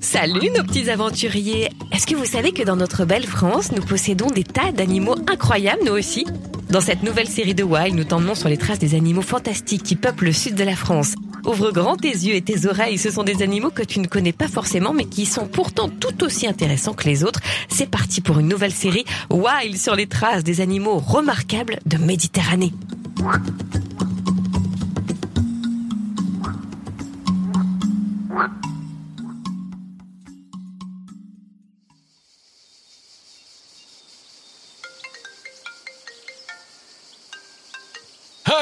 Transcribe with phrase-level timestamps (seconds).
[0.00, 4.28] Salut nos petits aventuriers Est-ce que vous savez que dans notre belle France, nous possédons
[4.28, 6.26] des tas d'animaux incroyables, nous aussi?
[6.70, 9.96] Dans cette nouvelle série de Wild, nous t'emmenons sur les traces des animaux fantastiques qui
[9.96, 11.14] peuplent le sud de la France.
[11.44, 14.32] Ouvre grand tes yeux et tes oreilles, ce sont des animaux que tu ne connais
[14.32, 17.40] pas forcément, mais qui sont pourtant tout aussi intéressants que les autres.
[17.68, 22.72] C'est parti pour une nouvelle série Wild sur les traces des animaux remarquables de Méditerranée.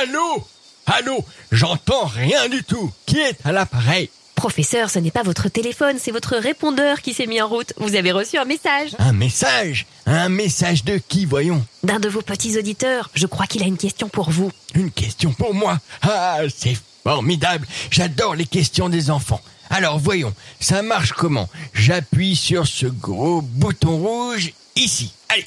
[0.01, 0.43] Allô?
[0.87, 1.25] Allô?
[1.53, 2.91] J'entends rien du tout.
[3.05, 4.09] Qui est à l'appareil?
[4.35, 7.75] Professeur, ce n'est pas votre téléphone, c'est votre répondeur qui s'est mis en route.
[7.77, 9.85] Vous avez reçu un message Un message?
[10.07, 11.63] Un message de qui, voyons?
[11.83, 13.11] D'un de vos petits auditeurs.
[13.13, 14.51] Je crois qu'il a une question pour vous.
[14.75, 15.79] Une question pour moi?
[16.01, 19.43] Ah, c'est formidable J'adore les questions des enfants.
[19.69, 21.51] Alors voyons, ça marche comment?
[21.75, 25.13] J'appuie sur ce gros bouton rouge ici.
[25.29, 25.45] Allez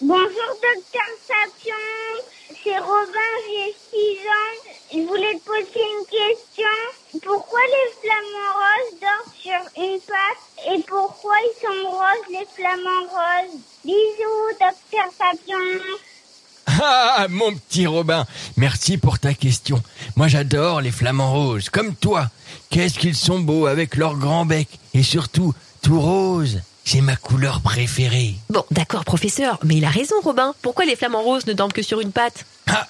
[0.00, 1.74] Bonjour docteur Sapion,
[2.68, 4.72] c'est Robin, j'ai 6 ans.
[4.92, 7.20] Je voulais te poser une question.
[7.22, 13.08] Pourquoi les flamants roses dorment sur une patte et pourquoi ils sont roses les flamants
[13.10, 13.60] roses?
[13.84, 15.82] Bisous docteur Sapion.
[16.66, 18.26] Ah, mon petit Robin,
[18.56, 19.82] merci pour ta question.
[20.16, 22.28] Moi j'adore les flamants roses, comme toi.
[22.70, 26.60] Qu'est-ce qu'ils sont beaux avec leur grand bec et surtout tout rose.
[26.90, 28.36] C'est ma couleur préférée.
[28.48, 30.54] Bon, d'accord, professeur, mais il a raison, Robin.
[30.62, 32.46] Pourquoi les flamants roses ne dorment que sur une patte?
[32.66, 32.88] Ah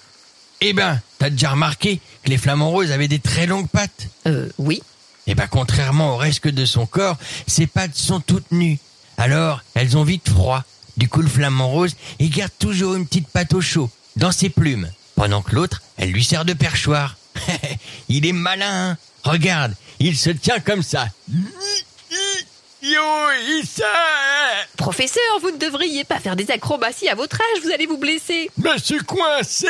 [0.61, 4.51] Eh ben, t'as déjà remarqué que les flamants roses avaient des très longues pattes Euh,
[4.59, 4.85] oui.
[5.27, 7.17] Eh ben, contrairement au reste de son corps,
[7.49, 8.79] ses pattes sont toutes nues.
[9.17, 10.63] Alors, elles ont vite froid.
[10.97, 14.49] Du coup, le flamant rose, il garde toujours une petite patte au chaud, dans ses
[14.49, 14.89] plumes.
[15.17, 17.17] Pendant que l'autre, elle lui sert de perchoir.
[18.09, 21.09] il est malin, hein Regarde, il se tient comme ça.
[22.81, 23.01] Yo,
[23.49, 23.83] il sait
[24.77, 28.51] Professeur, vous ne devriez pas faire des acrobaties à votre âge, vous allez vous blesser.
[28.57, 29.67] Mais je suis coincé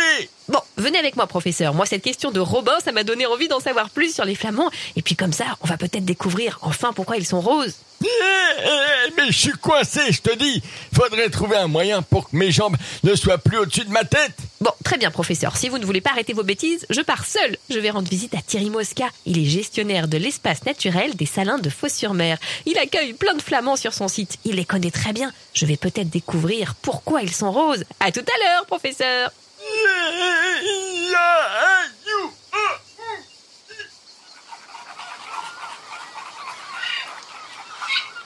[0.48, 1.72] Bon, venez avec moi, professeur.
[1.72, 4.70] Moi, cette question de Robin, ça m'a donné envie d'en savoir plus sur les flamands.
[4.97, 7.76] Et puis comme ça, on va peut-être découvrir enfin pourquoi ils sont roses.
[8.04, 10.62] Eh, eh, Mais je suis coincé, je te dis
[10.94, 14.36] Faudrait trouver un moyen pour que mes jambes ne soient plus au-dessus de ma tête
[14.60, 15.56] Bon, très bien, professeur.
[15.56, 17.56] Si vous ne voulez pas arrêter vos bêtises, je pars seul.
[17.70, 19.06] Je vais rendre visite à Thierry Mosca.
[19.24, 22.38] Il est gestionnaire de l'espace naturel des Salins de Fos-sur-Mer.
[22.66, 24.38] Il accueille plein de flamands sur son site.
[24.44, 25.32] Il les connaît très bien.
[25.54, 27.84] Je vais peut-être découvrir pourquoi ils sont roses.
[28.00, 29.30] À tout à l'heure, professeur.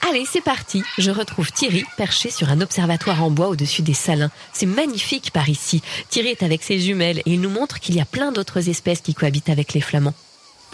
[0.09, 0.83] Allez, c'est parti.
[0.97, 4.31] Je retrouve Thierry perché sur un observatoire en bois au-dessus des salins.
[4.51, 5.81] C'est magnifique par ici.
[6.09, 8.99] Thierry est avec ses jumelles et il nous montre qu'il y a plein d'autres espèces
[8.99, 10.13] qui cohabitent avec les flamands.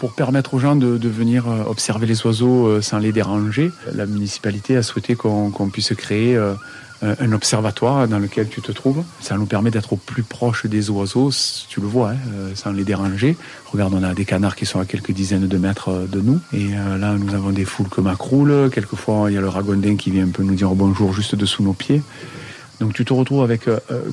[0.00, 4.06] Pour permettre aux gens de, venir euh, observer les oiseaux euh, sans les déranger, la
[4.06, 6.54] municipalité a souhaité qu'on puisse créer euh,
[7.02, 9.04] un observatoire dans lequel tu te trouves.
[9.20, 11.30] Ça nous permet d'être au plus proche des oiseaux,
[11.68, 13.36] tu le vois, hein, sans les déranger.
[13.66, 16.40] Regarde, on a des canards qui sont à quelques dizaines de mètres de nous.
[16.54, 16.68] Et
[16.98, 18.70] là, nous avons des foules que macroules.
[18.72, 21.62] Quelquefois, il y a le ragondin qui vient un peu nous dire bonjour juste dessous
[21.62, 22.00] nos pieds.
[22.80, 23.64] Donc tu te retrouves avec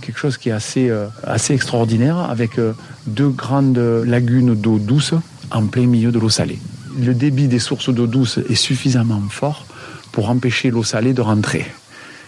[0.02, 0.92] quelque chose qui est assez,
[1.24, 2.60] assez extraordinaire, avec
[3.06, 5.14] deux grandes lagunes d'eau douce
[5.52, 6.60] en plein milieu de l'eau salée.
[7.00, 9.66] le débit des sources d'eau douce est suffisamment fort
[10.12, 11.66] pour empêcher l'eau salée de rentrer.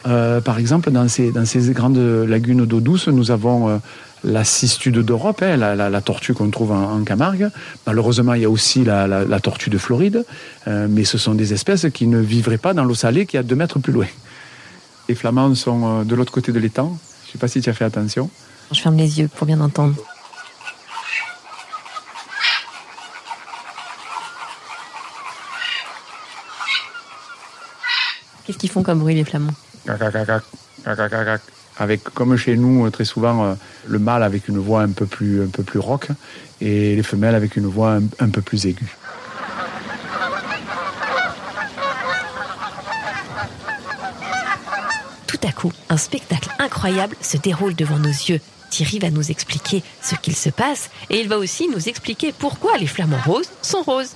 [0.08, 1.32] Euh, par exemple, dans ces,
[1.72, 3.78] grandes lagunes d'eau douce, nous avons euh,
[4.24, 7.50] la cistude d'Europe, hein, la, tortue qu'on trouve en, Camargue.
[7.86, 10.24] Malheureusement, il y a aussi la, tortue de Floride,
[10.68, 13.40] euh, mais ce sont des espèces qui ne vivraient pas dans l'eau salée qui est
[13.40, 14.08] à deux mètres plus loin.
[15.08, 16.98] Les flamands sont de l'autre côté de l'étang.
[17.24, 18.30] Je ne sais pas si tu as fait attention.
[18.72, 19.96] Je ferme les yeux pour bien entendre.
[28.50, 29.54] Qu'est-ce qu'ils font comme bruit les flamands
[31.78, 33.54] avec comme chez nous très souvent euh,
[33.88, 36.08] le mâle avec une voix un peu plus un peu plus rock
[36.60, 38.98] et les femelles avec une voix un, un peu plus aiguë.
[45.28, 48.42] Tout à coup, un spectacle incroyable se déroule devant nos yeux.
[48.72, 52.80] Thierry va nous expliquer ce qu'il se passe et il va aussi nous expliquer pourquoi
[52.80, 54.16] les flamants roses sont roses.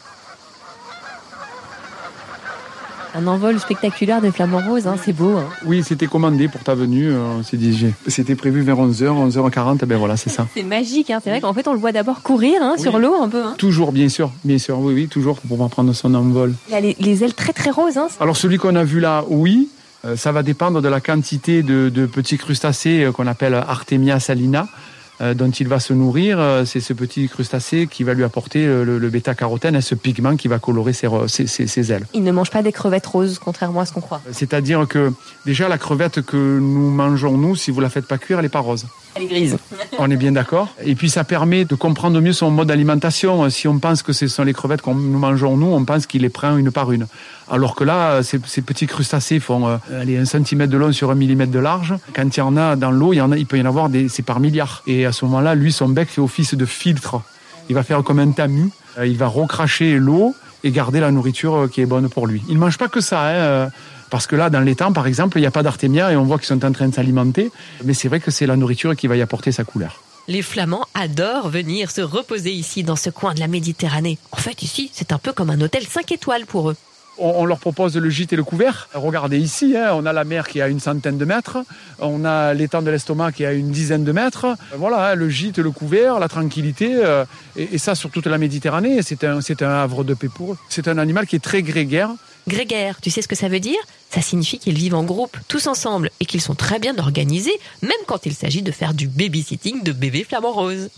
[3.15, 5.38] Un envol spectaculaire des flamants roses, hein, c'est beau.
[5.38, 5.48] Hein.
[5.65, 7.12] Oui, c'était commandé pour ta venue.
[7.12, 10.48] Euh, s'est dit, c'était prévu vers 11h, 11h40, ben voilà, c'est ça.
[10.54, 12.81] C'est magique, hein, c'est vrai qu'en fait on le voit d'abord courir hein, oui.
[12.81, 13.44] sur l'eau un peu.
[13.44, 13.56] Hein.
[13.57, 16.54] Toujours, bien sûr, bien sûr, oui, oui, toujours pour pouvoir prendre son envol.
[16.69, 17.98] Il a les, les ailes très très roses.
[17.98, 18.07] Hein.
[18.19, 19.69] Alors celui qu'on a vu là, oui.
[20.06, 24.19] Euh, ça va dépendre de la quantité de, de petits crustacés euh, qu'on appelle Artemia
[24.19, 28.24] salina euh, dont il va se nourrir, euh, c'est ce petit crustacé qui va lui
[28.24, 32.06] apporter le, le bêta-carotène et ce pigment qui va colorer ses, ses, ses, ses, ailes.
[32.13, 34.21] Il ne mange pas des crevettes roses, contrairement à ce qu'on croit.
[34.31, 35.12] C'est-à-dire que
[35.45, 38.50] déjà la crevette que nous mangeons, nous, si vous la faites pas cuire, elle n'est
[38.50, 38.88] pas rose.
[39.15, 39.57] Elle est grise.
[40.00, 40.69] on est bien d'accord.
[40.83, 43.50] Et puis ça permet de comprendre mieux son mode d'alimentation.
[43.50, 46.24] Si on pense que ce sont les crevettes que nous mangeons, nous, on pense qu'il
[46.24, 47.07] les prend une par une.
[47.50, 51.12] Alors que là, ces, ces petits crustacés font euh, allez, un centimètre de long sur
[51.12, 51.94] un millimètre de large.
[52.16, 54.39] Quand il y en a dans l'eau, il, peut y en avoir des, c'est par
[54.39, 54.81] milliards.
[54.88, 57.22] Et à ce moment-là, lui, son bec fait office de filtre.
[57.70, 58.70] Il va faire comme un tamu.
[59.04, 62.44] Il va recracher l'eau et garder la nourriture qui est bonne pour lui.
[62.48, 63.64] Il ne mange pas que ça.
[63.64, 63.70] Hein.
[64.10, 66.38] Parce que là, dans l'étang, par exemple, il n'y a pas d'artémia et on voit
[66.38, 67.52] qu'ils sont en train de s'alimenter.
[67.84, 70.04] Mais c'est vrai que c'est la nourriture qui va y apporter sa couleur.
[70.28, 74.18] Les Flamands adorent venir se reposer ici, dans ce coin de la Méditerranée.
[74.32, 76.78] En fait, ici, c'est un peu comme un hôtel 5 étoiles pour eux.
[77.18, 78.89] On, leur propose le gîte et le couvert.
[78.94, 81.57] Regardez ici, hein, on a la mer qui a une centaine de mètres,
[82.00, 84.48] on a l'étang de l'estomac qui a une dizaine de mètres.
[84.77, 87.25] Voilà, hein, le gîte, le couvert, la tranquillité, euh,
[87.56, 89.01] et, et, ça sur toute la Méditerranée.
[89.01, 90.57] C'est un, c'est un havre de paix pour eux.
[90.69, 92.10] C'est un animal qui est très grégaire.
[92.48, 93.80] Grégaire, tu sais ce que ça veut dire?
[94.09, 97.92] Ça signifie qu'ils vivent en groupe, tous ensemble, et qu'ils sont très bien organisés, même
[98.06, 100.89] quand il s'agit de faire du babysitting de bébés flamants roses.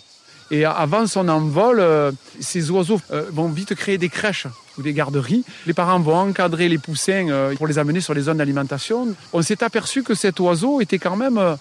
[0.51, 4.47] Et avant son envol, euh, ces oiseaux euh, vont vite créer des crèches
[4.77, 5.43] ou des garderies.
[5.65, 9.07] Les parents vont encadrer les poussins euh, pour les amener sur les zones d'alimentation.
[9.33, 11.57] On s'est aperçu que cet oiseau était quand même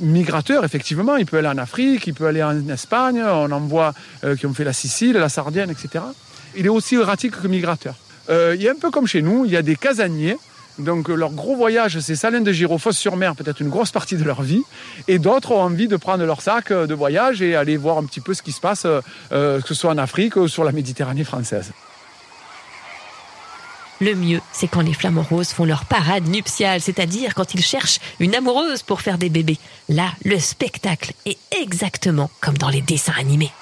[0.00, 1.16] migrateur, effectivement.
[1.16, 3.22] Il peut aller en Afrique, il peut aller en Espagne.
[3.22, 3.92] On en voit
[4.38, 6.04] qui ont fait la Sicile, la Sardaigne, etc.
[6.56, 7.96] Il est aussi erratique que migrateur.
[8.28, 10.36] Il est un peu comme chez nous, il y a des casaniers
[10.78, 14.24] donc leur gros voyage, c'est Salins de Girofosse sur mer, peut-être une grosse partie de
[14.24, 14.62] leur vie.
[15.08, 18.20] Et d'autres ont envie de prendre leur sac de voyage et aller voir un petit
[18.20, 21.24] peu ce qui se passe, euh, que ce soit en Afrique ou sur la Méditerranée
[21.24, 21.72] française.
[24.00, 28.00] Le mieux, c'est quand les flamants roses font leur parade nuptiale, c'est-à-dire quand ils cherchent
[28.18, 29.58] une amoureuse pour faire des bébés.
[29.88, 33.52] Là, le spectacle est exactement comme dans les dessins animés.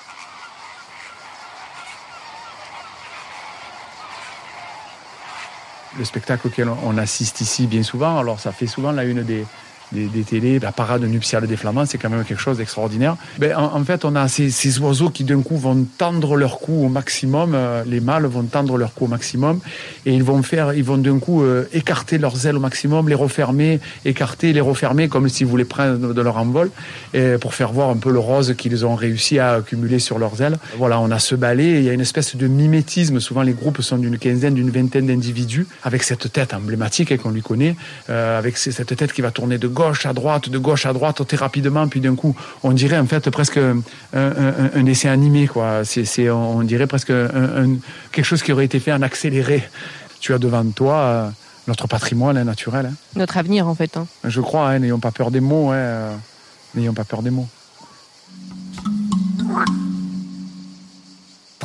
[6.01, 8.19] Le spectacle auquel on assiste ici bien souvent.
[8.19, 9.45] Alors ça fait souvent la une des,
[9.93, 13.17] des, des télés, la parade nuptiale des Flamands, c'est quand même quelque chose d'extraordinaire.
[13.39, 16.61] Ben, en, en, fait, on a ces, ces oiseaux qui d'un coup vont tendre leur
[16.61, 17.53] cou au maximum.
[17.55, 19.61] Euh, les mâles vont tendre leur cou au maximum
[20.07, 23.15] et ils vont faire, ils vont d'un coup euh, écarter leurs ailes au maximum, les
[23.15, 26.71] refermer, écarter, les refermer comme s'ils voulaient prendre de leur envol
[27.15, 30.41] et pour faire voir un peu le rose qu'ils ont réussi à accumuler sur leurs
[30.41, 30.59] ailes.
[30.79, 31.79] Voilà, on a ce balai.
[31.79, 33.21] Il y a une espèce de mimétisme.
[33.21, 37.43] Souvent, les groupes sont d'une quinzaine, d'une vingtaine d'individus avec cette tête emblématique qu'on lui
[37.43, 37.77] connaît,
[38.09, 41.27] euh, avec cette tête qui va tourner de gauche à droite, de gauche à droite,
[41.27, 43.81] très rapidement, puis d'un coup, on dirait en fait presque un,
[44.13, 45.85] un, un dessin animé, quoi.
[45.85, 47.77] C'est, on dirait presque un,
[48.13, 49.63] quelque chose qui aurait été fait en accéléré.
[50.21, 51.29] Tu as devant toi euh,
[51.67, 52.87] notre patrimoine hein, naturel.
[52.87, 52.95] Hein.
[53.17, 53.97] Notre avenir, en fait.
[53.97, 54.07] Hein.
[54.25, 55.73] Je crois, n'ayons pas peur des mots.
[55.73, 56.15] Euh,
[56.75, 57.49] n'ayons pas peur des mots.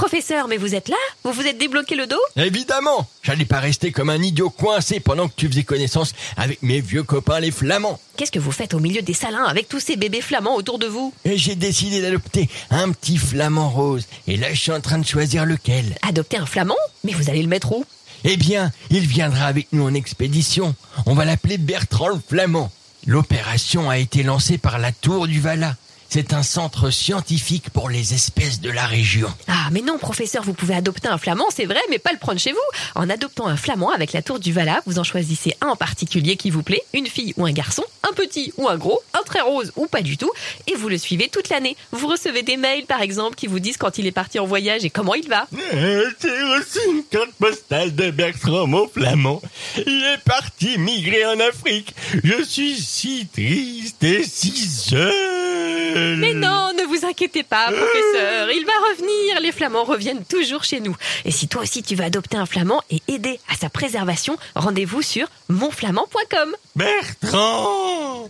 [0.07, 0.95] Professeur, mais vous êtes là?
[1.23, 2.19] Vous vous êtes débloqué le dos?
[2.35, 6.79] Évidemment J'allais pas rester comme un idiot coincé pendant que tu faisais connaissance avec mes
[6.79, 7.99] vieux copains les flamands.
[8.15, 10.85] Qu'est-ce que vous faites au milieu des salins avec tous ces bébés flamands autour de
[10.85, 11.11] vous?
[11.25, 14.05] Et j'ai décidé d'adopter un petit flamand rose.
[14.27, 15.97] Et là, je suis en train de choisir lequel.
[16.03, 16.75] Adopter un flamand?
[17.03, 17.83] Mais vous allez le mettre où?
[18.25, 20.75] Eh bien, il viendra avec nous en expédition.
[21.07, 22.71] On va l'appeler Bertrand le Flamand.
[23.07, 25.75] L'opération a été lancée par la Tour du Valat.
[26.15, 29.27] C'est un centre scientifique pour les espèces de la région.
[29.49, 32.39] Ah, mais non, professeur, vous pouvez adopter un flamand, c'est vrai, mais pas le prendre
[32.39, 32.57] chez vous.
[32.95, 36.37] En adoptant un flamand avec la tour du Vala, vous en choisissez un en particulier
[36.37, 39.41] qui vous plaît, une fille ou un garçon, un petit ou un gros, un très
[39.41, 40.31] rose ou pas du tout,
[40.67, 41.75] et vous le suivez toute l'année.
[41.91, 44.85] Vous recevez des mails, par exemple, qui vous disent quand il est parti en voyage
[44.85, 45.47] et comment il va.
[45.73, 49.41] Euh, J'ai reçu une carte postale de Bertrand, mon flamand.
[49.85, 51.93] Il est parti migrer en Afrique.
[52.23, 55.54] Je suis si triste et si seul.
[56.17, 58.49] Mais non, ne vous inquiétez pas, professeur.
[58.51, 59.39] Il va revenir.
[59.41, 60.95] Les flamands reviennent toujours chez nous.
[61.25, 65.01] Et si toi aussi tu veux adopter un flamand et aider à sa préservation, rendez-vous
[65.01, 66.55] sur monflamand.com.
[66.75, 68.29] Bertrand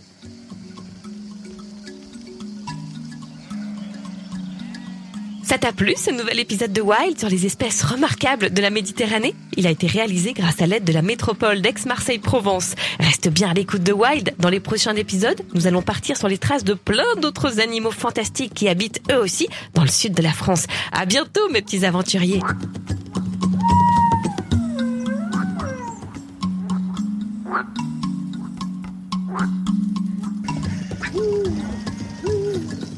[5.46, 9.32] Ça t'a plu ce nouvel épisode de Wild sur les espèces remarquables de la Méditerranée?
[9.56, 12.74] Il a été réalisé grâce à l'aide de la métropole d'Aix-Marseille-Provence.
[12.98, 14.34] Reste bien à l'écoute de Wild.
[14.40, 18.54] Dans les prochains épisodes, nous allons partir sur les traces de plein d'autres animaux fantastiques
[18.54, 20.66] qui habitent eux aussi dans le sud de la France.
[20.90, 22.40] À bientôt mes petits aventuriers.